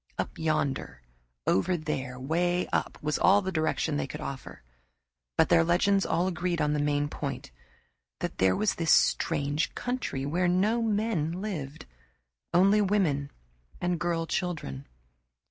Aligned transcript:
"Up 0.17 0.39
yonder," 0.39 1.03
"Over 1.45 1.77
there," 1.77 2.19
"Way 2.19 2.65
up" 2.73 2.97
was 3.03 3.19
all 3.19 3.43
the 3.43 3.51
direction 3.51 3.97
they 3.97 4.07
could 4.07 4.19
offer, 4.19 4.63
but 5.37 5.49
their 5.49 5.63
legends 5.63 6.07
all 6.07 6.25
agreed 6.27 6.59
on 6.59 6.73
the 6.73 6.79
main 6.79 7.07
point 7.07 7.51
that 8.19 8.39
there 8.39 8.55
was 8.55 8.73
this 8.73 8.89
strange 8.91 9.75
country 9.75 10.25
where 10.25 10.47
no 10.47 10.81
men 10.81 11.33
lived 11.33 11.85
only 12.51 12.81
women 12.81 13.29
and 13.79 13.99
girl 13.99 14.25
children. 14.25 14.87